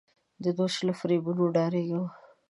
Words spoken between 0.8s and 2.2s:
له فریبونو ډارېږم.